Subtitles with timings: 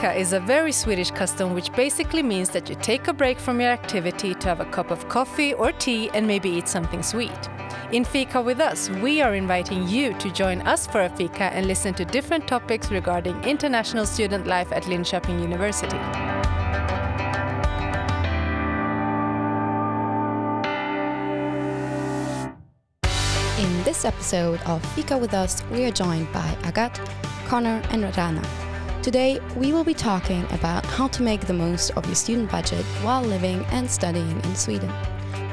[0.00, 3.60] Fika is a very Swedish custom which basically means that you take a break from
[3.60, 7.50] your activity to have a cup of coffee or tea and maybe eat something sweet.
[7.92, 11.66] In Fika with us, we are inviting you to join us for a fika and
[11.66, 15.98] listen to different topics regarding international student life at Linköping University.
[23.62, 27.06] In this episode of Fika with Us, we are joined by Agathe,
[27.48, 28.69] Connor, and Rana.
[29.02, 32.84] Today, we will be talking about how to make the most of your student budget
[33.00, 34.92] while living and studying in Sweden.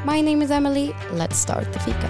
[0.04, 0.94] My name is Emily.
[1.14, 2.08] Let's start the Fika.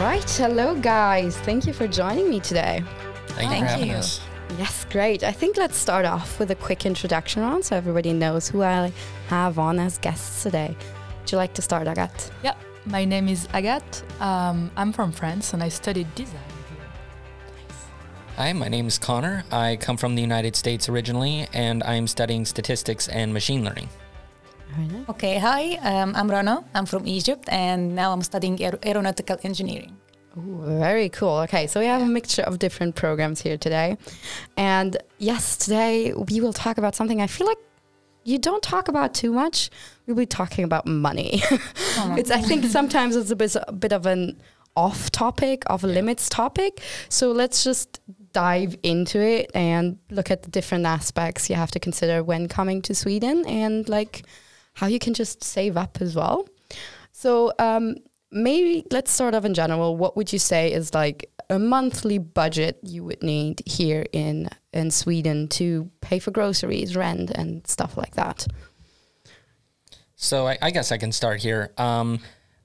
[0.00, 1.36] Right, hello guys.
[1.36, 2.82] Thank you for joining me today.
[3.28, 4.20] Thank, you for having us.
[4.58, 5.22] Yes, great.
[5.22, 8.92] I think let's start off with a quick introduction round so everybody knows who I
[9.28, 10.76] have on as guests today.
[11.20, 12.32] Would you like to start, Agathe?
[12.42, 12.54] Yeah,
[12.86, 14.02] my name is Agathe.
[14.20, 16.40] Um, I'm from France and I studied design.
[18.36, 19.44] Hi, my name is Connor.
[19.50, 23.88] I come from the United States originally, and I'm studying statistics and machine learning.
[25.08, 26.62] Okay, hi, um, I'm Rana.
[26.74, 29.96] I'm from Egypt and now I'm studying aer- aeronautical engineering.
[30.36, 31.38] Ooh, very cool.
[31.44, 33.96] Okay, so we have a mixture of different programs here today.
[34.58, 37.58] And yes, today we will talk about something I feel like
[38.26, 39.70] you don't talk about too much.
[40.06, 41.42] We'll be talking about money.
[42.18, 44.40] it's I think sometimes it's a bit a bit of an
[44.76, 46.82] off topic, off limits topic.
[47.08, 48.00] So let's just
[48.32, 52.82] dive into it and look at the different aspects you have to consider when coming
[52.82, 54.24] to Sweden and like
[54.74, 56.46] how you can just save up as well.
[57.12, 57.96] So um,
[58.36, 59.96] maybe let's start off in general.
[59.96, 64.90] What would you say is like a monthly budget you would need here in in
[64.90, 68.46] Sweden to pay for groceries, rent, and stuff like that?
[70.14, 71.72] So I, I guess I can start here.
[71.76, 72.20] Um,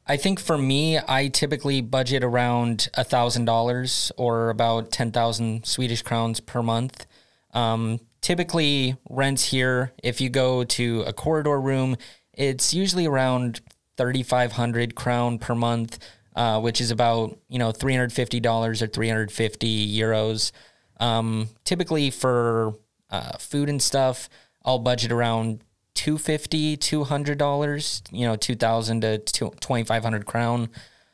[0.07, 6.01] I think for me, I typically budget around thousand dollars or about ten thousand Swedish
[6.01, 7.05] crowns per month.
[7.53, 11.97] Um, typically, rents here, if you go to a corridor room,
[12.33, 13.61] it's usually around
[14.01, 15.99] thirty five hundred crown per month,
[16.35, 20.51] uh, which is about you know three hundred fifty dollars or three hundred fifty euros.
[20.99, 22.73] Um, typically for
[23.11, 24.27] uh, food and stuff,
[24.65, 25.63] I'll budget around
[25.93, 30.69] 250 200 dollars you know 2000 to 2500 crown.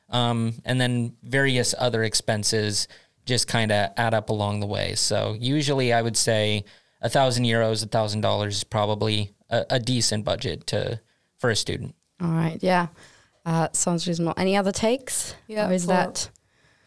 [0.10, 2.88] Um, and then various other expenses
[3.26, 4.96] just kind of add up along the way.
[4.96, 6.64] So usually i would say
[7.02, 11.02] a thousand euros a thousand dollars is probably a, a decent budget to
[11.38, 12.88] for a student All right, yeah,
[13.46, 14.34] uh, sounds reasonable.
[14.38, 15.36] Any other takes?
[15.48, 16.30] Yeah, or is for- that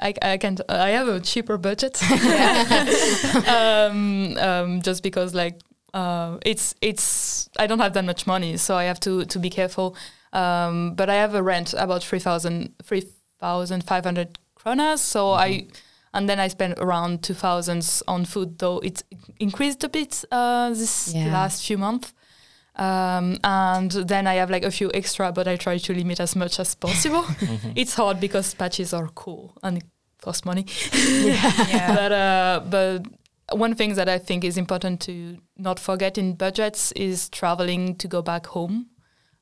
[0.01, 0.61] I, I can't.
[0.69, 2.01] I have a cheaper budget,
[3.49, 5.61] um, um, just because like
[5.95, 9.51] uh, it's it's I don't have that much money, so I have to to be
[9.51, 9.97] careful.
[10.33, 15.67] Um, but I have a rent about 3,000 3,500 kronas, so I
[16.15, 19.03] and then I spend around two thousands on food, though it's
[19.39, 21.33] increased a bit uh, this Yeah.
[21.33, 22.13] last few months.
[22.81, 26.35] Um, and then I have like a few extra, but I try to limit as
[26.35, 27.25] much as possible.
[27.77, 29.85] it's hard because patches are cool and it
[30.23, 30.65] costs money.
[30.95, 31.95] Yeah.
[31.95, 33.07] but uh, but
[33.59, 38.09] one thing that I think is important to not forget in budgets is traveling to
[38.09, 38.87] go back home.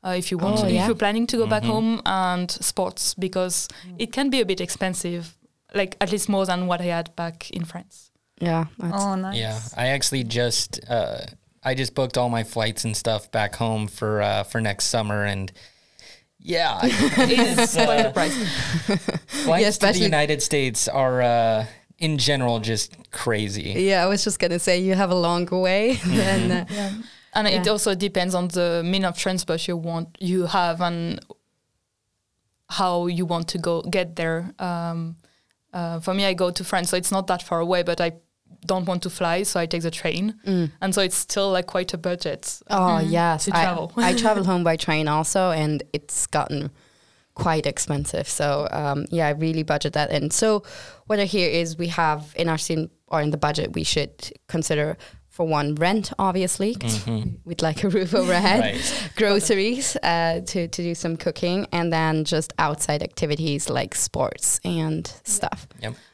[0.04, 0.82] Uh, if you want, Oh, to, yeah.
[0.82, 1.66] if you're planning to go back Mhm.
[1.72, 5.36] home, and sports because it can be a bit expensive,
[5.74, 8.10] like at least more than what I had back in France.
[8.40, 8.66] yeah?
[8.78, 9.36] That's, Oh, nice.
[9.36, 11.22] yeah i actually just uh,
[11.64, 15.24] i just booked all my flights and stuff back home for uh, for next summer
[15.24, 15.52] and
[16.40, 18.36] yeah It's quite a price.
[19.44, 21.66] flights to the united states are uh,
[21.98, 25.94] in general just crazy yeah, I was just gonna say you have a long way
[26.06, 26.50] than.
[26.50, 26.92] Uh, Yeah.
[27.34, 31.20] And it also depends on the mean of transport you want you have and
[32.68, 34.54] how you want to go get there.
[34.58, 35.16] Um,
[35.72, 38.12] uh, for me, I go to France, so it's not that far away, but I
[38.66, 40.70] don't want to fly, so I take the train, mm.
[40.80, 42.60] and so it's still like quite a budget.
[42.68, 43.92] Oh yes, To I, travel.
[43.96, 46.70] I travel home by train also, and it's gotten
[47.34, 48.28] quite expensive.
[48.28, 50.30] So um, yeah, I really budget that in.
[50.30, 50.64] So
[51.06, 54.32] what I hear is we have in our scene or in the budget we should
[54.48, 54.98] consider
[55.38, 57.36] for one rent, obviously, 'cause Mhm.
[57.44, 62.24] we'd like a roof overhead, right groceries uh, to to do some cooking, and then
[62.24, 65.60] just outside activities like sports and stuff.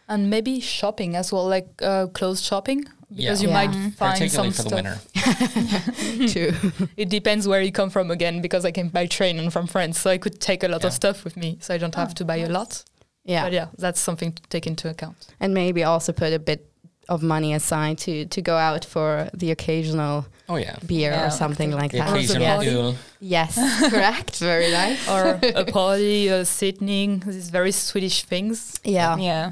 [0.09, 3.49] and maybe shopping as well, like uh, clothes shopping, because Yeah.
[3.49, 3.59] you Yeah.
[3.61, 4.83] might find some particularly for the stuff.
[4.83, 6.51] winter Too.
[6.97, 9.99] It depends where you come from again, because I came by train and from France,
[10.03, 12.25] so I could take a lot of stuff with me, so I don't have to
[12.25, 12.85] buy a lot.
[13.25, 13.45] yeah.
[13.47, 15.17] But yeah, that's something to take into account.
[15.41, 16.61] and maybe also put a bit
[17.09, 21.31] of money aside to to go out for the occasional oh yeah beer Yeah, or
[21.31, 22.11] something like the that.
[22.11, 24.39] occasional Yes, yes correct.
[24.39, 25.09] Very nice.
[25.09, 28.79] or a party, a sitting, these very Swedish things.
[28.85, 29.17] Yeah.
[29.17, 29.51] Yeah.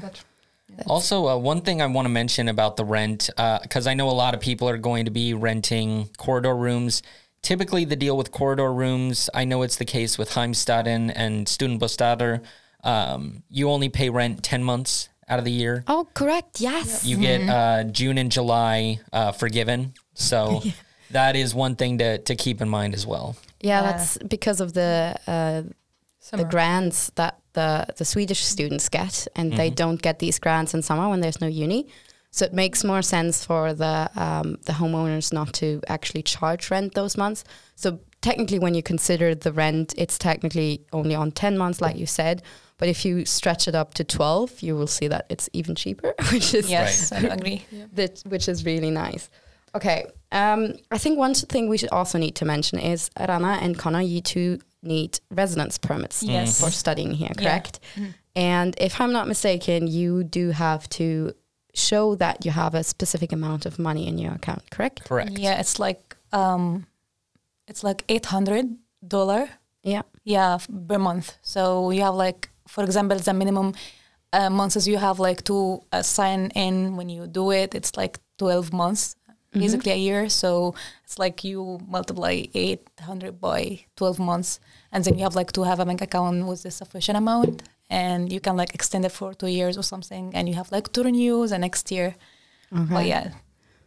[0.87, 3.29] Also, uh, one thing I want to mention about the rent,
[3.61, 7.03] because I know a lot of people are going to be renting corridor rooms.
[7.43, 12.41] Typically, the deal with corridor rooms, I know it's the case with Heimstaden and Studentbostäder.
[12.83, 15.83] Um, you only pay rent 10 months out of the year.
[15.87, 16.59] Oh, correct.
[16.61, 17.05] Yes.
[17.05, 19.93] You get uh, June and July uh, forgiven.
[20.13, 20.61] So
[21.11, 23.35] that is one thing to, to keep in mind as well.
[23.61, 23.91] Yeah, Yeah.
[23.91, 25.73] that's because of the uh, the
[26.37, 26.43] Summer.
[26.49, 31.09] grants that the the Swedish students get, and they don't get these grants in summer
[31.09, 31.87] when there's no uni.
[32.31, 36.93] So it makes more sense for the um, the homeowners not to actually charge rent
[36.93, 37.43] those months.
[37.75, 42.05] So technically, when you consider the rent, it's technically only on ten months, like you
[42.07, 42.41] said.
[42.83, 46.13] But if you stretch it up to twelve, you will see that it's even cheaper,
[46.33, 47.63] which is Yes, I agree.
[47.93, 49.29] that which is really nice.
[49.73, 50.03] Okay,
[50.33, 54.01] um, I think one thing we should also need to mention is Rana and Connor,
[54.01, 56.59] you two need residence permits Yes.
[56.59, 57.41] for studying here, Yeah.
[57.41, 57.79] correct?
[58.35, 61.33] And if I'm not mistaken, you do have to
[61.73, 65.05] show that you have a specific amount of money in your account, correct?
[65.05, 65.39] Correct.
[65.39, 66.85] Yeah, it's like um,
[67.65, 68.65] it's like eight hundred
[69.07, 69.47] dollar.
[69.83, 70.01] Yeah.
[70.25, 70.57] Yeah,
[70.87, 71.37] per month.
[71.41, 73.73] So you have like, for example, the minimum
[74.31, 77.75] uh, months you have like to uh, sign in when you do it.
[77.75, 79.15] It's like twelve months,
[79.51, 80.29] basically a year.
[80.29, 80.73] So
[81.03, 84.59] it's like you multiply eight hundred by twelve months,
[84.91, 88.31] and then you have like to have a bank account with the sufficient amount, and
[88.31, 91.03] you can like extend it for two years or something, and you have like to
[91.03, 92.15] renew the next year.
[92.71, 93.31] But yeah,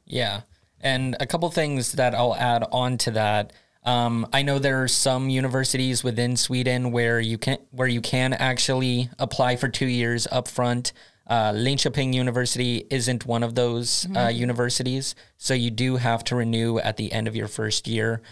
[0.05, 0.43] Yeah.
[0.81, 3.53] And a couple things that I'll add on to that.
[3.87, 8.33] Um, I know there are some universities within Sweden where you can where you can
[8.33, 10.93] actually apply for two years upfront.
[11.29, 16.79] Uh, Linköping University isn't one of those uh, universities, so you do have to renew
[16.79, 18.23] at the end of your first year.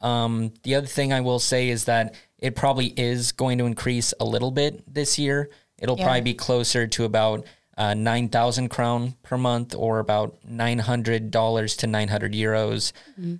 [0.00, 4.14] Um, the other thing I will say is that it probably is going to increase
[4.20, 5.50] a little bit this year.
[5.78, 6.04] It'll Yeah.
[6.04, 7.44] probably be closer to about
[7.76, 12.92] uh, 9,000 crown per month or about $900 to 900 euros.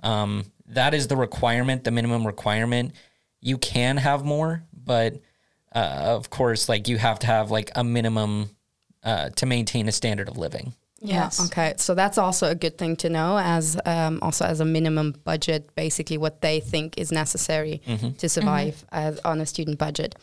[0.02, 2.92] Um, that is the requirement, the minimum requirement.
[3.40, 5.20] You can have more, but
[5.74, 8.50] uh, of course, like you have to have like a minimum
[9.02, 10.74] uh, to maintain a standard of living.
[11.00, 11.38] Yes.
[11.38, 11.46] Yeah.
[11.46, 11.74] Okay.
[11.76, 15.74] So that's also a good thing to know, as um, also as a minimum budget,
[15.76, 17.80] basically what they think is necessary
[18.18, 20.16] to survive as on a student budget.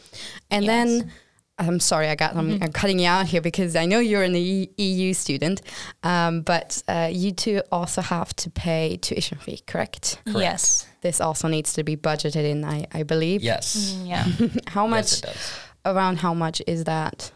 [0.52, 1.12] And then,
[1.58, 4.36] I'm sorry, I got I'm, I'm cutting you out here because I know you're an
[4.36, 5.62] E- EU student,
[6.04, 10.20] um, but uh, you two also have to pay tuition fee, correct?
[10.26, 13.42] yes, This also needs to be budgeted in, I, I believe.
[13.42, 13.96] Yes.
[13.98, 14.26] Mm, yeah.
[14.68, 15.06] How much?
[15.06, 15.52] Yes, it does.
[15.86, 17.32] around how much is that?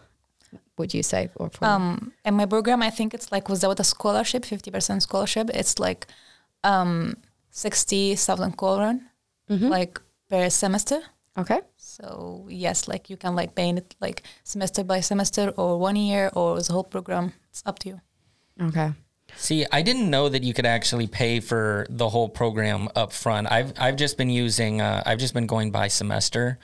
[0.78, 1.30] Would you say?
[1.36, 4.72] Or for um, in my program, I think it's like was without a scholarship, fifty
[4.72, 5.50] percent scholarship.
[5.54, 6.08] It's like
[6.64, 7.16] um,
[7.52, 9.02] sixty thousand koron,
[9.50, 9.70] Mhm.
[9.70, 10.00] like
[10.30, 11.00] per semester.
[11.40, 11.62] Okay.
[11.78, 16.30] So yes, like you can like pay it like semester by semester or one year
[16.34, 17.34] or the whole program.
[17.50, 18.02] It's up to you.
[18.62, 18.92] Okay.
[19.36, 23.52] See, I didn't know that you could actually pay for the whole program up front.
[23.52, 26.60] I've I've just been using uh, I've just been going by semester.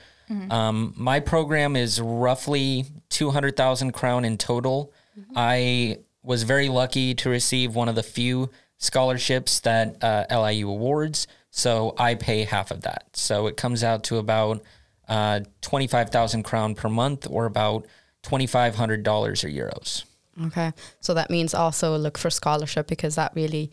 [0.50, 4.92] Um, my program is roughly two hundred thousand crown in total.
[5.36, 11.28] I was very lucky to receive one of the few scholarships that uh, LIU awards,
[11.56, 13.04] so I pay half of that.
[13.14, 14.62] So it comes out to about
[15.08, 17.86] uh, twenty five thousand crown per month, or about
[18.22, 20.04] twenty five hundred dollars or euros.
[20.46, 20.72] Okay.
[21.00, 23.70] So that means also look for scholarship because that really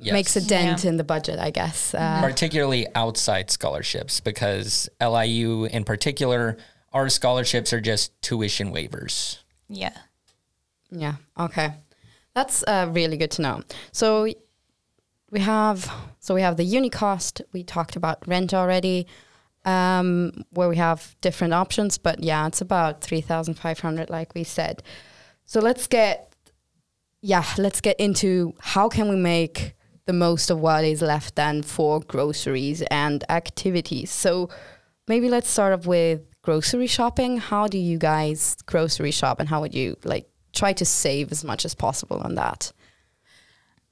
[0.00, 0.12] Yes.
[0.12, 0.90] makes a dent Yeah.
[0.90, 1.92] in the budget, I guess.
[1.94, 6.56] Uh, particularly outside scholarships because LIU in particular
[6.92, 9.38] our scholarships are just tuition waivers.
[9.68, 9.96] Yeah.
[10.90, 11.16] yeah.
[11.38, 11.74] Okay.
[12.34, 13.62] That's uh, really good to know.
[13.92, 14.26] So
[15.30, 17.42] we have so we have the uni cost.
[17.52, 19.06] We talked about rent already,
[19.64, 21.98] um, where we have different options.
[21.98, 24.82] But yeah, it's about three thousand five hundred, like we said.
[25.44, 26.34] So let's get
[27.20, 29.74] yeah, let's get into how can we make
[30.06, 34.10] the most of what is left then for groceries and activities.
[34.10, 34.48] So
[35.06, 37.38] maybe let's start off with grocery shopping.
[37.38, 41.44] How do you guys grocery shop and how would you like try to save as
[41.44, 42.72] much as possible on that?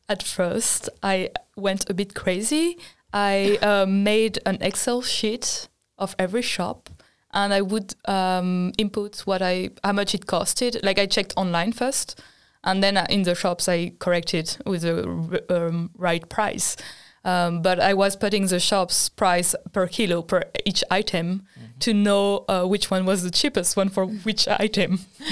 [0.09, 2.79] At first, I went a bit crazy.
[3.13, 6.91] I uh, made an Excel sheet of every shop,
[7.33, 10.85] and I would um, input what I how much it costed.
[10.85, 12.21] Like I checked online first,
[12.63, 16.77] and then uh, in the shops I corrected with the um, right price.
[17.27, 21.43] Um, but I was putting the shop's price per kilo per each item
[21.81, 25.01] to know uh, which one was the cheapest one for which item.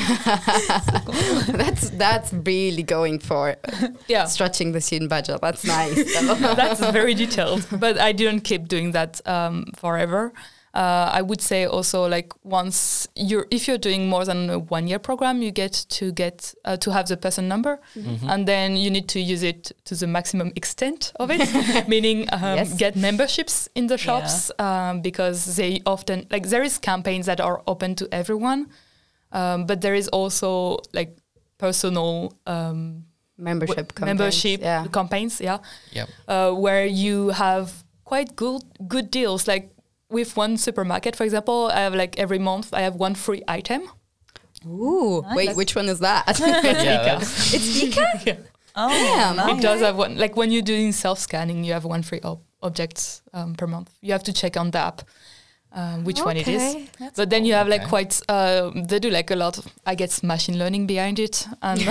[1.53, 3.57] that's that's really going for
[4.09, 4.25] Yeah.
[4.27, 5.41] stretching the student budget.
[5.41, 6.05] That's nice.
[6.57, 10.33] that's very detailed but i didn't keep doing that um, forever
[10.75, 14.89] Uh, I would say also like once you're if you're doing more than a one
[14.89, 18.29] year program, you get to get uh, to have the person number, Mm-hmm.
[18.29, 22.57] and then you need to use it to the maximum extent of it, meaning um,
[22.59, 22.75] Yes.
[22.75, 27.63] get memberships in the shops um, because they often like there is campaigns that are
[27.67, 28.67] open to everyone,
[29.33, 31.17] um, but there is also like
[31.59, 33.05] personal um,
[33.39, 33.95] Membership.
[33.95, 34.87] campaigns, membership Yeah.
[34.93, 35.59] campaigns, yeah,
[35.93, 36.09] Yep.
[36.29, 39.47] uh, where you have quite good good deals.
[39.49, 39.71] Like
[40.15, 43.83] with one supermarket, for example, I have like every month I have one free item.
[44.67, 45.23] Ooh.
[45.35, 46.25] Wait, which one is that?
[46.41, 46.63] Yeah,
[47.19, 48.39] that's- it's ICA.
[48.77, 49.37] Oh, Damn.
[49.37, 49.59] nice.
[49.59, 50.17] It does have one.
[50.17, 53.89] Like when you're doing self scanning, you have one free ob- object um, per month.
[54.01, 55.03] You have to check on the app
[55.75, 56.75] um, which one it is.
[56.75, 56.89] Okay.
[57.17, 57.89] But then you have like Okay.
[57.91, 58.21] quite.
[58.29, 59.59] Uh, they do like a lot.
[59.59, 61.81] Of, I guess machine learning behind it, and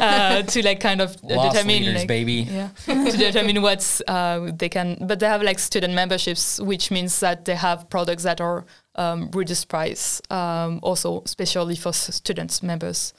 [0.00, 2.46] uh, to like kind of Loss determine leaders, like, baby.
[2.50, 4.98] Yeah, to determine what's uh, they can.
[5.00, 8.64] But they have like student memberships, which means that they have products that are
[8.96, 13.14] um, reduced price, um, also especially for students members.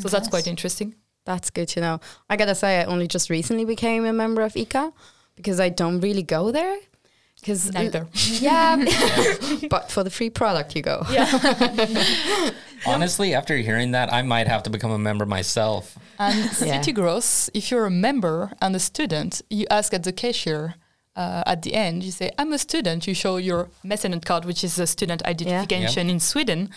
[0.00, 0.94] So that's quite interesting.
[1.24, 2.00] That's good to know.
[2.28, 4.92] I gotta say, I only just recently became a member of ICA
[5.36, 6.76] because I don't really go there.
[7.40, 8.06] Because Neither.
[8.40, 8.76] yeah,
[9.70, 11.02] but for the free product you go.
[11.10, 12.50] Yeah.
[12.86, 15.98] Honestly, after hearing that, I might have to become a member myself.
[16.18, 16.50] And Yeah.
[16.50, 20.74] City Gross, if you're a member and a student, you ask at the cashier
[21.16, 23.06] uh, at the end, you say, I'm a student.
[23.06, 26.70] You show your Mecenat card, which is a student identification in Sweden,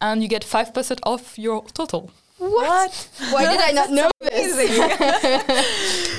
[0.00, 2.10] and you get 5% off your total.
[2.38, 3.08] What?
[3.30, 4.80] Why did I not know this?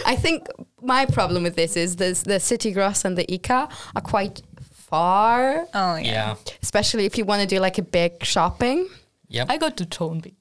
[0.05, 0.48] I think
[0.81, 5.67] my problem with this is this, the City Gross and the ICA are quite far,
[5.73, 6.01] Oh, yeah.
[6.11, 6.35] Yeah.
[6.61, 8.88] especially if you want to do like a big shopping.
[9.29, 9.47] Yep.
[9.50, 10.33] I go to Tornby.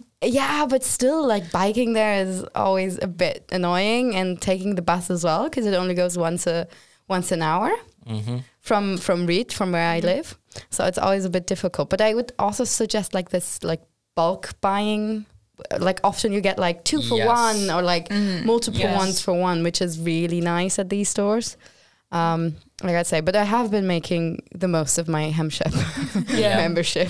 [0.24, 5.10] Yeah, but still, like biking there is always a bit annoying, and taking the bus
[5.10, 6.68] as well because it only goes once a
[7.08, 7.72] once an hour
[8.06, 10.38] hmm from from Ryd, from where I live.
[10.70, 11.90] So it's always a bit difficult.
[11.90, 13.82] But I would also suggest like this, like
[14.14, 15.26] bulk buying.
[15.78, 17.26] Like often you get like two for Yes.
[17.28, 18.10] one or like
[18.44, 18.96] multiple Yes.
[18.98, 21.56] ones for one, which is really nice at these stores.
[22.10, 25.72] Um, like I'd say, but I have been making the most of my Hemköp
[26.38, 26.56] Yeah.
[26.64, 27.08] membership.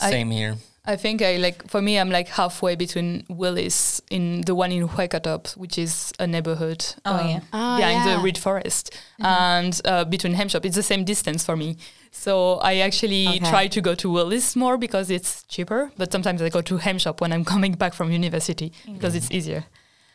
[0.00, 0.56] I- Same here.
[0.86, 4.88] I think I like for me I'm like halfway between Willys in the one in
[4.88, 7.40] Skäggetorp, which is a neighborhood Oh, yeah.
[7.52, 8.14] Ah, behind yeah.
[8.16, 11.76] In the Ryd Forest, and uh, between Hemköp it's the same distance for me.
[12.10, 13.50] So I actually Okay.
[13.50, 17.20] try to go to Willys more because it's cheaper, but sometimes I go to Hemköp
[17.20, 19.64] when I'm coming back from university because it's easier.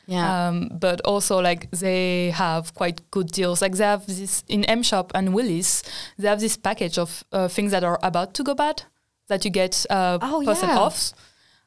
[0.08, 0.48] Yeah.
[0.50, 3.62] Um, but also like they have quite good deals.
[3.62, 5.84] Like they have this in Hemköp and Willys,
[6.20, 8.84] they have this package of uh, things that are about to go bad
[9.28, 10.80] that you get uh, Oh, percent yeah.
[10.80, 11.12] off.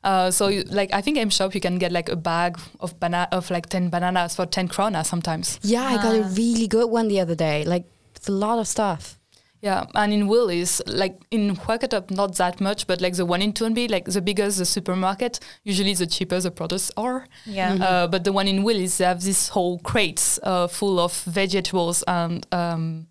[0.04, 3.28] Uh, so you, like I think Hemköp you can get like a bag of bana-
[3.32, 5.58] of like ten bananas for ten krona sometimes.
[5.62, 7.64] Yeah, I got a really good one the other day.
[7.64, 9.17] Like it's a lot of stuff.
[9.60, 13.52] Yeah, and in Willys, like in Skäggetorp, not that much, but like the one in
[13.52, 17.26] Tornby, like the bigger the supermarket, usually the cheaper the products are.
[17.44, 17.74] Yeah.
[17.74, 22.04] Uh, but the one in Willys, they have this whole crates uh, full of vegetables
[22.06, 23.08] and um,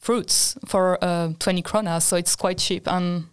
[0.00, 2.02] fruits for uh, 20 kronas.
[2.02, 3.26] So it's quite cheap and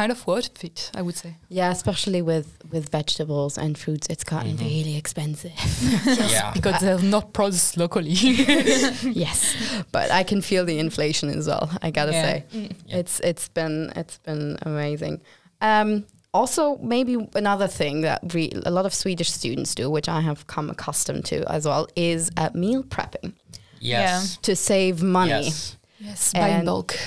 [0.00, 1.30] kind of worth it, I would say.
[1.48, 5.52] Yeah, especially with with vegetables and fruits, it's gotten really expensive.
[6.30, 6.52] Yeah.
[6.54, 8.12] Because they're not produced locally.
[9.24, 9.54] yes,
[9.92, 11.68] but I can feel the inflation as well.
[11.86, 12.22] I gotta Yeah.
[12.24, 12.44] say,
[12.88, 15.20] it's it's been it's been amazing.
[15.60, 20.20] Um, also, maybe another thing that re- a lot of Swedish students do, which I
[20.22, 23.32] have come accustomed to as well, is uh, meal prepping
[23.80, 24.38] Yes.
[24.42, 25.44] to save money.
[25.44, 25.76] Yes.
[26.00, 26.88] Yes, buy in bulk.
[26.88, 27.00] bulk.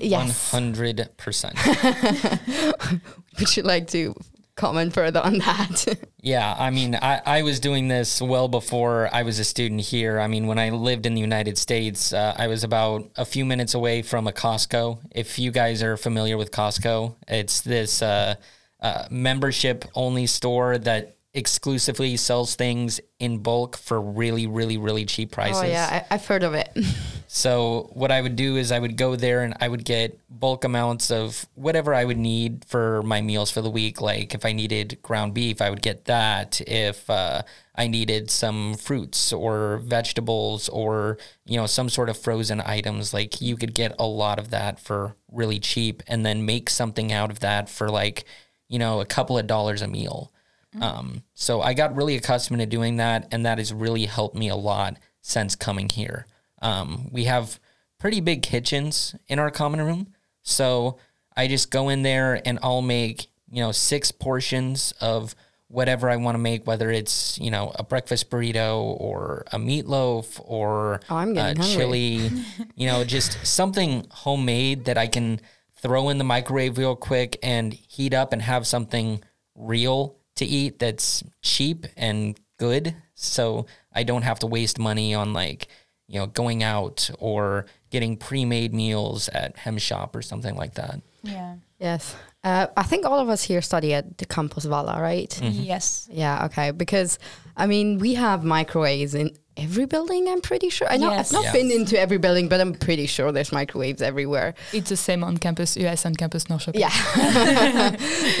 [0.00, 0.52] Yes.
[0.52, 3.00] 100%.
[3.38, 4.14] Would you like to
[4.58, 5.98] comment further on that?
[6.20, 10.18] Yeah, I mean, I, I was doing this well before I was a student here.
[10.18, 13.46] I mean, when I lived in the United States, uh, I was about a few
[13.46, 14.98] minutes away from a Costco.
[15.12, 18.34] If you guys are familiar with Costco, it's this uh,
[18.80, 25.30] uh, membership only store that exclusively sells things in bulk for really, really, really cheap
[25.30, 25.62] prices.
[25.62, 26.68] oh yeah, I, I've heard of it.
[27.30, 30.64] So what I would do is I would go there and I would get bulk
[30.64, 34.00] amounts of whatever I would need for my meals for the week.
[34.00, 36.58] Like if I needed ground beef, I would get that.
[36.66, 37.42] If uh,
[37.74, 43.42] I needed some fruits or vegetables or you know some sort of frozen items, like
[43.42, 47.30] you could get a lot of that for really cheap, and then make something out
[47.30, 48.24] of that for like
[48.68, 50.32] you know a couple of dollars a meal.
[50.80, 54.48] Um, so I got really accustomed to doing that, and that has really helped me
[54.48, 56.24] a lot since coming here.
[56.60, 57.58] Um, we have
[57.98, 60.98] pretty big kitchens in our common room, so
[61.36, 65.34] I just go in there and I'll make you know six portions of
[65.68, 70.40] whatever I want to make, whether it's you know a breakfast burrito or a meatloaf
[70.44, 72.30] or Oh, I'm getting uh, chili,
[72.74, 75.40] you know, just something homemade that I can
[75.80, 79.22] throw in the microwave real quick and heat up and have something
[79.54, 82.96] real to eat that's cheap and good.
[83.14, 85.68] So I don't have to waste money on like,
[86.08, 91.00] you know, going out or getting pre-made meals at Hemköp or something like that.
[91.22, 91.56] Yeah.
[91.78, 92.16] Yes.
[92.42, 95.28] Uh, I think all of us here study at the Campus Valla, right?
[95.30, 95.62] Mm-hmm.
[95.62, 96.08] Yes.
[96.10, 96.70] Yeah, okay.
[96.70, 97.18] Because
[97.56, 100.28] I mean, we have microwaves in every building.
[100.28, 100.88] I'm pretty sure.
[100.88, 101.28] I know Yes.
[101.28, 101.52] I've not Yeah.
[101.52, 104.54] been into every building, but I'm pretty sure there's microwaves everywhere.
[104.72, 106.78] It's the same on campus US and campus Norrköping.
[106.78, 106.94] Yeah,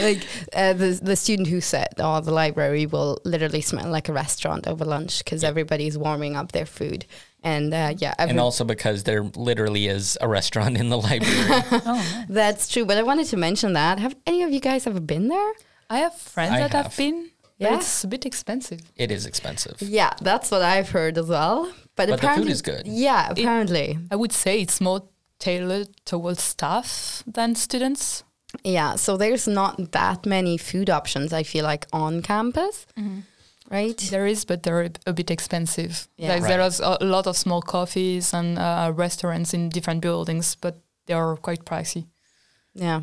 [0.00, 4.12] like uh, the the student who said, "Oh, the library will literally smell like a
[4.12, 7.04] restaurant over lunch because everybody's warming up their food."
[7.42, 11.62] And uh, yeah, every, And also because there literally is a restaurant in the library.
[11.72, 12.84] Oh, that's true.
[12.84, 13.98] But I wanted to mention that.
[14.00, 15.52] Have any of you guys ever been there?
[15.88, 16.96] I have friends I that have, have.
[16.96, 17.30] been.
[17.58, 17.70] Yeah?
[17.70, 18.80] But it's a bit expensive.
[18.96, 19.80] it is expensive.
[19.80, 21.64] Yeah, that's what I've heard as well.
[21.64, 22.86] But, But the food apparently, is good.
[22.86, 23.98] Yeah, apparently.
[24.10, 25.02] I would say it's more
[25.38, 28.22] tailored towards staff than students.
[28.64, 31.32] Yeah, so there's not that many food options.
[31.32, 32.86] I feel like on campus,
[33.70, 33.96] right?
[34.10, 36.08] There is, but they're a- a bit expensive.
[36.16, 36.34] Yeah.
[36.34, 36.66] Like there Right.
[36.66, 41.36] is a lot of small coffees and uh, restaurants in different buildings, but they are
[41.36, 42.06] quite pricey.
[42.74, 43.02] Yeah.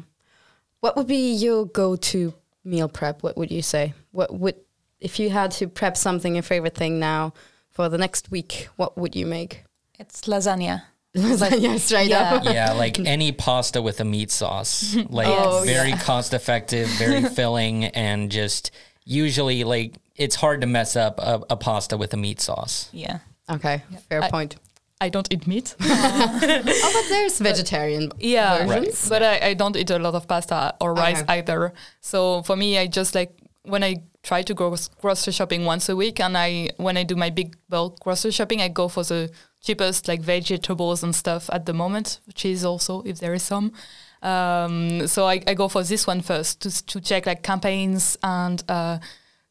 [0.80, 3.24] What would be your go-to meal prep?
[3.24, 3.94] What would you say?
[4.12, 4.56] What would
[5.00, 7.34] if you had to prep something, your favorite thing now
[7.70, 8.70] for the next week?
[8.76, 9.64] What would you make?
[10.00, 10.84] It's lasagna.
[11.16, 12.34] Lasagna straight yeah.
[12.36, 12.44] up.
[12.44, 14.96] Yeah, like any pasta with a meat sauce.
[15.10, 18.72] Like Oh, very cost effective, very filling, and just
[19.06, 22.90] usually like it's hard to mess up a, a pasta with a meat sauce.
[22.92, 23.20] Yeah.
[23.50, 24.56] Okay, fair I- point.
[25.02, 25.76] I don't eat meat.
[25.82, 29.10] Oh, but there's vegetarian yeah, versions.
[29.10, 31.40] but I, I don't eat a lot of pasta or rice Okay.
[31.40, 31.74] either.
[32.00, 33.32] So for me, I just like
[33.64, 37.16] when I try to go grocery shopping once a week, and I when I do
[37.18, 39.30] my big bulk grocery shopping, I go for the
[39.62, 43.74] cheapest like vegetables and stuff at the moment, cheese also if there is some.
[44.22, 48.64] Um, so I, I go for this one first to to check like campaigns and.
[48.70, 49.00] Uh,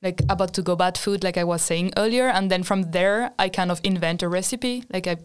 [0.03, 3.33] like about to go bad food, like I was saying earlier, and then from there
[3.39, 4.85] I kind of invent a recipe.
[4.93, 5.17] Like I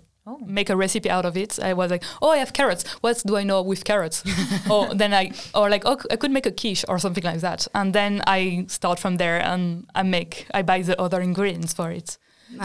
[0.45, 1.60] make a recipe out of it.
[1.60, 2.88] I was like, oh, I have carrots.
[3.02, 4.23] What do I know with carrots?
[4.69, 7.67] or then I, or like, oh, I could make a quiche or something like that.
[7.73, 11.91] And then I start from there and I make, I buy the other ingredients for
[11.91, 12.17] it.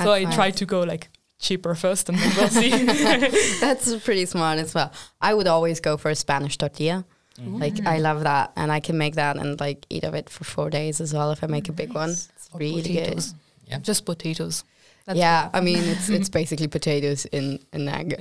[0.02, 1.08] so I That's try to go like
[1.44, 2.70] cheaper first, and then we'll see.
[3.60, 4.90] That's pretty smart as well.
[5.20, 7.04] I would always go for a Spanish tortilla.
[7.38, 7.60] Mm-hmm.
[7.64, 10.44] Like I love that, and I can make that and like eat of it for
[10.44, 12.10] four days as well if I make a big one.
[12.10, 13.32] It's Or really potatoes.
[13.32, 13.40] good.
[13.70, 13.78] Yeah.
[13.78, 14.64] Just potatoes.
[15.06, 18.12] That's yeah, I mean it's it's basically potatoes in an egg.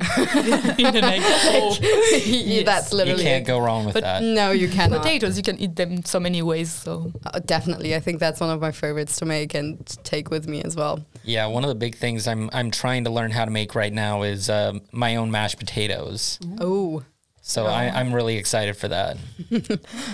[0.77, 1.21] in an egg.
[1.55, 3.21] Oh, That's literally.
[3.23, 3.47] You can't it.
[3.47, 4.21] go wrong with But that.
[4.23, 5.01] No, you cannot.
[5.01, 6.71] potatoes, you can eat them so many ways.
[6.71, 10.47] So Uh, definitely, I think that's one of my favorites to make and take with
[10.47, 10.99] me as well.
[11.23, 13.93] Yeah, one of the big things I'm I'm trying to learn how to make right
[13.93, 16.37] now is um my own mashed potatoes.
[16.59, 17.03] Oh,
[17.41, 19.17] So I, I'm really excited for that.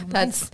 [0.08, 0.52] that's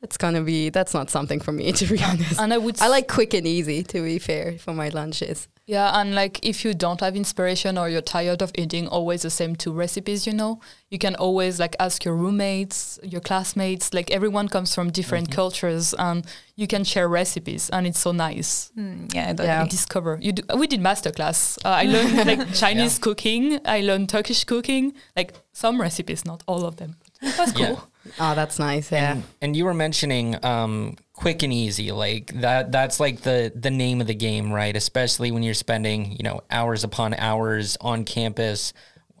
[0.00, 2.40] that's gonna be that's not something for me to be honest.
[2.40, 5.48] and I would I like quick and easy to be fair for my lunches.
[5.68, 9.30] Yeah, and like if you don't have inspiration or you're tired of eating always the
[9.30, 14.12] same two recipes, you know, you can always like ask your roommates, your classmates, like
[14.12, 18.70] everyone comes from different cultures and you can share recipes and it's so nice.
[18.78, 19.32] Mm, yeah.
[19.32, 19.62] That, Yeah.
[19.64, 20.18] You discover.
[20.22, 21.58] You do, we did masterclass.
[21.64, 26.64] Uh, I learned like Chinese cooking, I learned Turkish cooking, like some recipes, not all
[26.64, 26.94] of them.
[27.20, 27.66] That's cool.
[27.66, 27.80] Yeah.
[28.18, 28.90] Oh, that's nice.
[28.92, 29.12] Yeah.
[29.12, 32.72] And, and you were mentioning um, quick and easy, like that.
[32.72, 34.76] That's like the the name of the game, right?
[34.76, 38.72] Especially when you're spending, you know, hours upon hours on campus.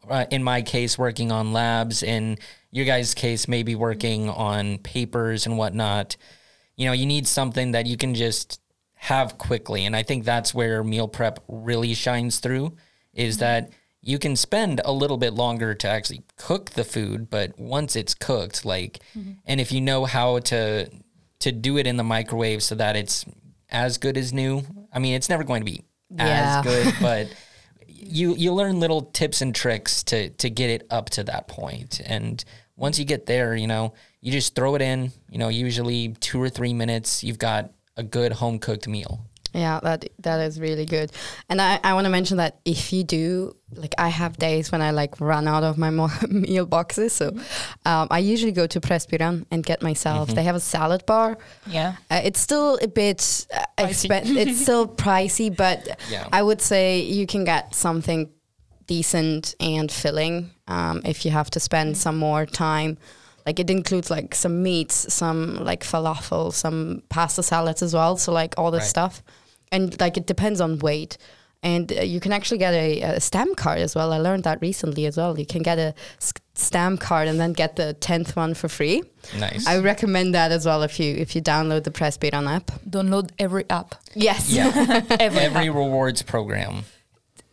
[0.08, 2.02] Uh, in my case, working on labs.
[2.02, 2.38] In
[2.70, 6.16] your guys' case, maybe working on papers and whatnot.
[6.76, 8.60] You know, you need something that you can just
[8.94, 12.76] have quickly, and I think that's where meal prep really shines through.
[13.14, 13.70] Is that
[14.06, 18.14] you can spend a little bit longer to actually cook the food, but once it's
[18.14, 19.32] cooked, like, mm-hmm.
[19.44, 20.88] and if you know how to
[21.40, 23.26] to do it in the microwave so that it's
[23.68, 26.62] as good as new, I mean, it's never going to be Yeah.
[26.64, 27.34] as good, but
[27.88, 32.00] you you learn little tips and tricks to to get it up to that point,
[32.06, 32.44] and
[32.76, 35.10] once you get there, you know, you just throw it in.
[35.30, 39.26] You know, usually two or three minutes, you've got a good home cooked meal.
[39.56, 41.10] Yeah, that that is really good.
[41.48, 44.82] And I, I want to mention that if you do, like I have days when
[44.82, 47.12] I like run out of my mo- meal boxes.
[47.14, 47.28] So
[47.86, 51.38] um, I usually go to Pressbyrån and get myself, they have a salad bar.
[51.66, 51.94] yeah.
[52.10, 54.10] Uh, it's still a bit uh, Pricey.
[54.10, 55.78] expen- it's still pricey, but
[56.10, 56.28] Yeah.
[56.32, 58.30] I would say you can get something
[58.86, 62.98] decent and filling um, if you have to spend some more time
[63.46, 68.16] like it includes like some meats, some like falafel, some pasta salads as well.
[68.16, 68.88] So like all this Right.
[68.88, 69.22] stuff,
[69.72, 71.16] and like it depends on weight.
[71.62, 74.12] And uh, you can actually get a, a stamp card as well.
[74.12, 75.36] I learned that recently as well.
[75.38, 75.94] You can get a
[76.54, 79.02] stamp card and then get the tenth one for free.
[79.38, 79.66] Nice.
[79.66, 82.66] I recommend that as well if you if you download the Pressbyrån app.
[82.88, 83.94] Download every app.
[84.14, 84.50] Yes.
[84.52, 84.68] yeah.
[85.18, 85.74] Every, Every app.
[85.74, 86.84] rewards program.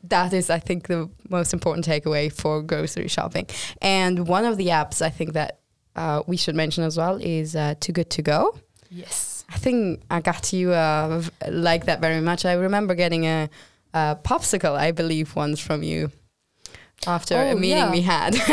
[0.03, 3.47] that is, I think, the most important takeaway for grocery shopping.
[3.81, 5.59] And one of the apps I think that
[5.95, 8.57] uh, we should mention as well is uh, Too Good To Go.
[8.93, 9.43] Yes.
[9.49, 12.45] I think I got you uh, like that very much.
[12.45, 13.49] I remember getting a,
[13.93, 16.11] a popsicle, I believe, once from you
[17.05, 17.91] after a Oh, meeting yeah.
[17.91, 18.33] we had,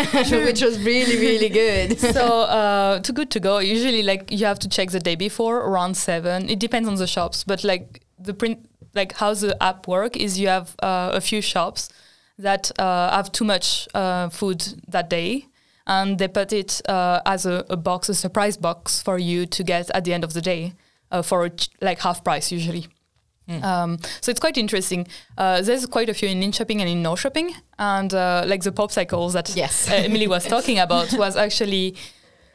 [0.47, 1.99] which was really, really good.
[2.17, 2.25] so
[2.61, 3.59] uh, too good to go.
[3.59, 6.49] Usually, like you have to check the day before, around seven.
[6.49, 10.39] It depends on the shops, but like the print, like how the app work is
[10.39, 11.89] you have uh, a few shops
[12.39, 15.47] that uh, have too much uh, food that day,
[15.97, 19.63] and they put it uh, as a, a box, a surprise box for you to
[19.65, 20.73] get at the end of the day
[21.11, 22.87] uh, for ch- like half price usually.
[23.63, 25.09] Um, so it's quite interesting.
[25.37, 27.49] Uh, there's quite a few in in shopping and in Norrköping,
[27.81, 29.91] and uh, like the popsicles that Yes.
[29.91, 31.97] uh, Emily was talking about was actually.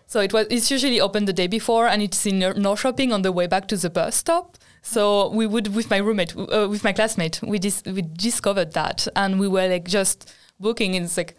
[0.08, 0.48] So it was.
[0.50, 3.68] It's usually open the day before, and it's in no- shopping on the way back
[3.68, 4.58] to the bus stop.
[4.84, 9.08] So we would, with my roommate, uh, with my classmate, we dis- we discovered that,
[9.16, 10.94] and we were like just booking.
[10.94, 11.36] It's like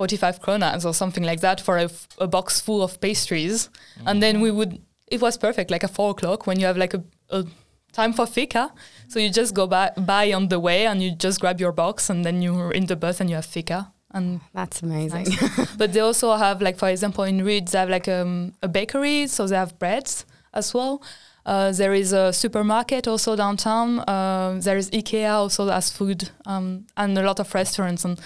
[0.00, 3.68] 45 kronas or something like that for a, f- a box full of pastries.
[4.06, 6.94] And then we would, it was perfect, like at four o'clock when you have like
[6.94, 7.44] a, a
[7.92, 8.72] time for fika.
[9.08, 12.08] So you just go by, buy on the way and you just grab your box
[12.08, 13.92] and then you're in the bus and you have fika.
[14.14, 15.24] And That's amazing.
[15.24, 15.76] nice.
[15.76, 19.26] but they also have like, for example, in Ryds, they have like um, a bakery.
[19.26, 21.02] So they have breads as well.
[21.44, 23.98] Uh, there is a supermarket also downtown.
[23.98, 28.18] Uh, there is IKEA also as food um, and a lot of restaurants and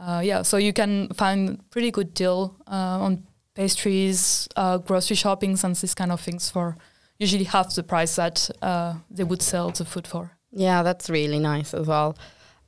[0.00, 5.64] uh, yeah, so you can find pretty good deal uh, on pastries, uh, grocery shoppings,
[5.64, 6.76] and this kind of things for
[7.18, 10.32] usually half the price that uh, they would sell the food for.
[10.52, 12.16] Yeah, that's really nice as well.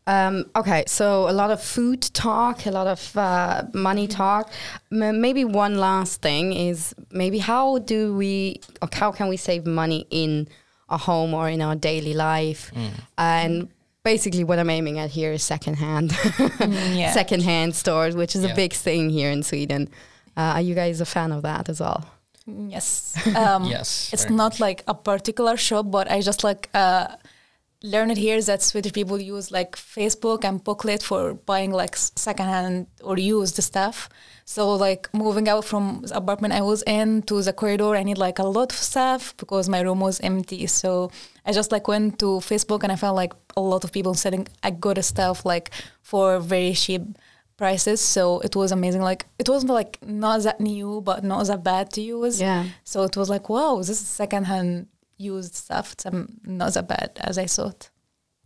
[0.06, 4.50] Um, okay, so a lot of food talk, a lot of uh, money talk.
[4.90, 9.64] M- maybe one last thing is maybe how do we, or how can we save
[9.64, 10.48] money in
[10.88, 12.72] a home or in our daily life?
[13.16, 13.68] And
[14.04, 17.12] basically, what I'm aiming at here is secondhand, Mm, yeah.
[17.20, 18.52] secondhand stores, which is Yeah.
[18.52, 19.88] a big thing here in Sweden.
[20.36, 22.04] Uh, are you guys a fan of that as well?
[22.46, 23.14] Yes.
[23.36, 24.10] Um, Yes.
[24.12, 27.06] It's very- not like a particular shop, but I just like uh,
[27.82, 33.16] learned here that Swedish people use like Facebook and Blocket for buying like secondhand or
[33.18, 34.08] used stuff.
[34.44, 38.18] So like moving out from the apartment I was in to the corridor, I need
[38.18, 40.66] like a lot of stuff because my room was empty.
[40.66, 41.10] So
[41.44, 44.46] I just like went to Facebook and I found like a lot of people selling
[44.62, 45.70] a good stuff like
[46.02, 47.02] for very cheap
[47.56, 48.00] prices.
[48.00, 49.02] So it was amazing.
[49.02, 52.40] Like it wasn't like not that new, but not that bad to use.
[52.40, 52.66] Yeah.
[52.84, 55.92] So it was like, wow, this is secondhand used stuff.
[55.92, 57.90] It's um, not that bad as I thought.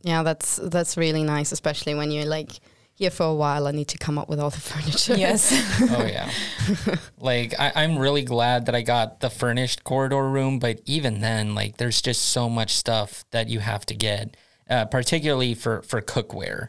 [0.02, 2.60] Yeah, that's that's really nice, especially when you're like
[2.96, 3.66] here for a while.
[3.66, 5.16] I need to come up with all the furniture.
[5.16, 5.52] Yes.
[5.90, 6.30] oh yeah.
[7.20, 11.54] like I, I'm really glad that I got the furnished corridor room, but even then,
[11.54, 14.36] like there's just so much stuff that you have to get,
[14.68, 16.68] uh, particularly for for cookware.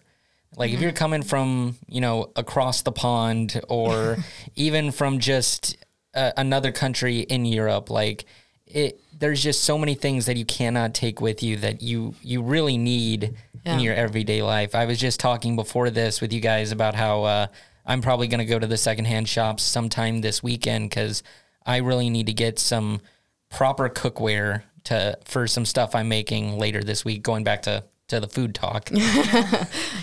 [0.55, 4.17] Like if you're coming from you know across the pond or
[4.55, 5.77] even from just
[6.13, 8.25] uh, another country in Europe, like
[8.67, 12.41] it, there's just so many things that you cannot take with you that you you
[12.41, 14.75] really need in your everyday life.
[14.75, 17.47] I was just talking before this with you guys about how uh,
[17.85, 21.23] I'm probably going to go to the secondhand shops sometime this weekend because
[21.65, 23.01] I really need to get some
[23.49, 27.23] proper cookware to for some stuff I'm making later this week.
[27.23, 28.89] Going back to to the food talk.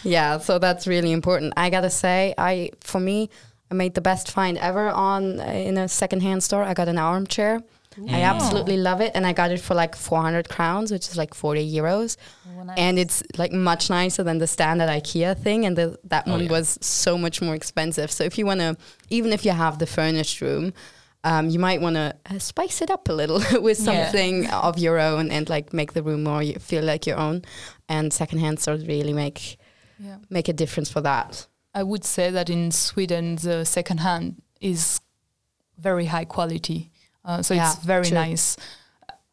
[0.05, 1.55] Yeah, so that's really important.
[1.57, 3.31] I gotta say, I for me,
[3.71, 6.63] I made the best find ever on uh, in a secondhand store.
[6.63, 7.63] I got an armchair.
[8.11, 11.33] I absolutely love it, and I got it for like 400 crowns, which is like
[11.35, 12.17] 40 euros,
[12.77, 15.65] and it's like much nicer than the standard IKEA thing.
[15.67, 16.51] And the, that Oh, one yeah.
[16.51, 18.11] was so much more expensive.
[18.11, 18.77] So if you wanna,
[19.11, 20.73] even if you have the furnished room.
[21.27, 23.85] Um, you might want to uh, spice it up a little with Yeah.
[24.11, 27.41] something of your own and like make the room more you feel like your own.
[27.89, 29.57] And secondhand stores really make
[29.99, 30.19] Yeah.
[30.29, 31.47] make a difference for that.
[31.75, 35.01] I would say that in Sweden, the second hand is
[35.79, 36.91] very high quality.
[37.25, 38.15] Uh, so Yeah, it's very true.
[38.15, 38.57] nice.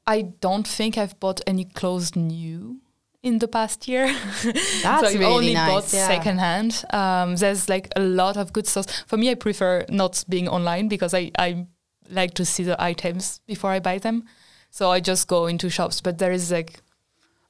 [0.07, 2.81] I don't think I've bought any clothes new
[3.21, 4.07] in the past year.
[4.43, 5.69] That's so I've really only nice.
[5.69, 6.07] bought yeah.
[6.07, 6.83] secondhand.
[6.91, 8.85] Um, there's like a lot of good stuff.
[9.07, 11.67] For me, I prefer not being online because I, I
[12.09, 14.23] like to see the items before I buy them.
[14.71, 16.01] So I just go into shops.
[16.01, 16.79] But there is like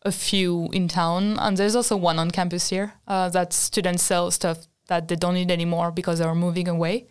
[0.03, 4.31] a few in town, and there's also one on campus here uh, that students sell
[4.31, 7.07] stuff that they don't need anymore because they are moving away.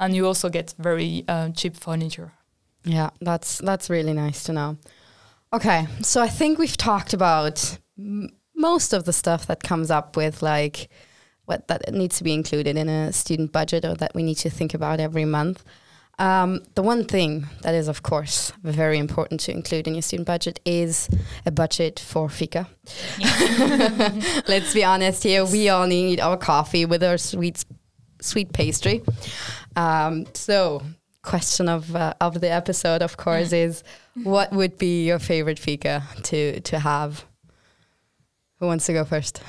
[0.00, 2.32] and you also get very uh, cheap furniture.
[2.84, 4.78] Yeah, that's that's really nice to know.
[5.52, 10.16] Okay, so I think we've talked about m- most of the stuff that comes up
[10.16, 10.88] with like
[11.44, 14.50] what that needs to be included in a student budget or that we need to
[14.50, 15.64] think about every month.
[16.20, 20.26] Um, the one thing that is, of course, very important to include in your student
[20.26, 21.08] budget is
[21.46, 22.68] a budget for fika.
[24.46, 25.46] Let's be honest here.
[25.46, 27.64] We all need our coffee with our sweet,
[28.20, 29.02] sweet pastry.
[29.76, 30.82] Um, so,
[31.22, 33.82] question of uh, of the episode, of course, is
[34.24, 37.24] what would be your favorite fika to to have?
[38.58, 39.42] Who wants to go first?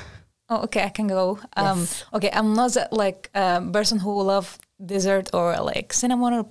[0.50, 1.40] Oh, okay, I can go.
[1.56, 2.06] Um, Yes.
[2.14, 6.46] Okay, I'm not that, like a person who love dessert or like cinnamon or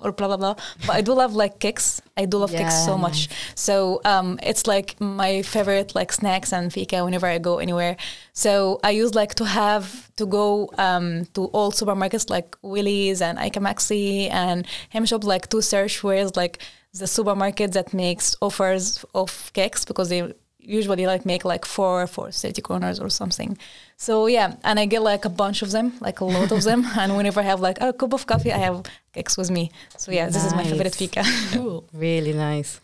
[0.00, 0.54] or blah blah blah.
[0.86, 2.00] But I do love like cakes.
[2.16, 3.28] I do love cakes so much.
[3.54, 7.96] So um, it's like my favorite like snacks and fika whenever I go anywhere.
[8.32, 13.38] So I use like to have to go um, to all supermarkets like Willys and
[13.38, 16.58] ICA Maxi and Hemköp like to search where's like
[16.92, 20.32] the supermarket that makes offers of cakes because they
[20.68, 23.56] usually like make like four for 30 corners or something.
[23.96, 26.84] So yeah, and I get like a bunch of them, like a lot of them.
[26.98, 29.70] And whenever I have like a cup of coffee, I have cakes with me.
[29.96, 30.96] So yeah, this is my favorite Nice.
[30.96, 31.22] fika.
[31.52, 31.84] Cool.
[31.92, 32.80] Really nice.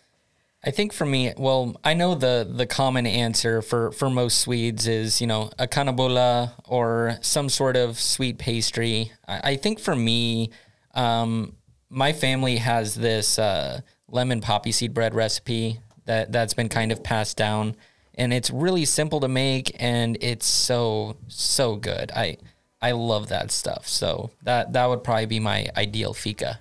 [0.67, 4.87] I think for me, well, I know the the common answer for for most Swedes
[4.89, 9.13] is you know a kanelbulle or some sort of sweet pastry.
[9.29, 10.51] I, I think for me,
[10.95, 11.57] um,
[11.91, 17.03] my family has this uh, lemon poppy seed bread recipe that that's been kind of
[17.03, 17.77] passed down,
[18.15, 22.11] and it's really simple to make, and it's so so good.
[22.13, 22.39] I
[22.81, 23.89] I love that stuff.
[23.89, 26.61] So that that would probably be my ideal fika.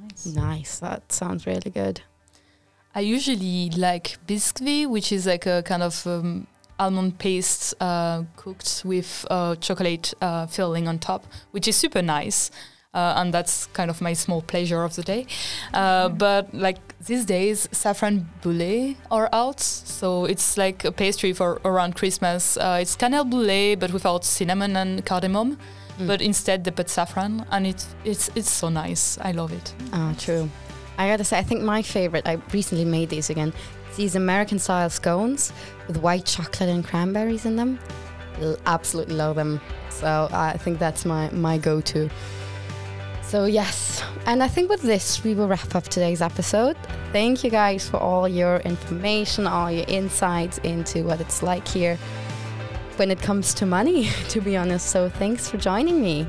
[0.00, 0.26] Nice.
[0.26, 0.78] Nice.
[0.78, 2.02] That sounds really good.
[2.94, 6.46] I usually like biscuit, which is like a kind of um,
[6.78, 12.50] almond paste uh, cooked with uh, chocolate uh, filling on top, which is super nice.
[12.96, 15.26] Uh, and that's kind of my small pleasure of the day.
[15.74, 21.60] Uh, but like these days, saffron boulet are out, so it's like a pastry for
[21.64, 22.56] around Christmas.
[22.56, 25.58] Uh, it's kanelbulle, but without cinnamon and cardamom.
[25.98, 26.06] Mm.
[26.06, 29.18] But instead, they put saffron, and it's it's it's so nice.
[29.20, 29.74] I love it.
[29.92, 30.48] Oh, true.
[30.98, 33.52] I gotta say, I think my favorite, I recently made these again.
[33.88, 35.52] It's these American style scones
[35.86, 37.78] with white chocolate and cranberries in them.
[38.40, 39.60] L- absolutely love them.
[39.90, 42.08] So I think that's my, my go to.
[43.26, 44.04] So, yes.
[44.26, 46.76] And I think with this, we will wrap up today's episode.
[47.10, 51.96] Thank you guys for all your information, all your insights into what it's like here
[52.96, 54.90] when it comes to money, to be honest.
[54.90, 56.24] So, thanks for joining me.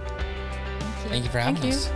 [1.10, 1.92] Thank you for having Thank us.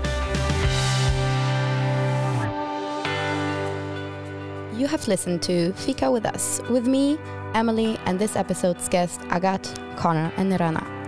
[4.79, 7.17] You have listened to Fika with Us, with me,
[7.55, 11.00] Emily, and this episode's guests, Agathe, Connor, and Rana.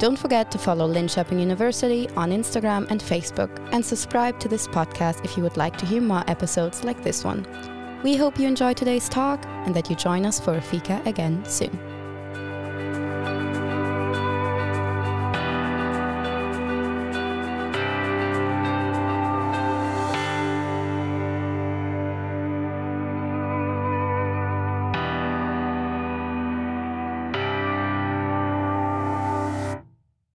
[0.00, 5.22] Don't forget to follow Linköping University on Instagram and Facebook, and subscribe to this podcast
[5.26, 7.46] if you would like to hear more episodes like this one.
[8.02, 11.44] We hope you enjoyed today's talk and that you join us for a Fika again
[11.44, 11.89] soon.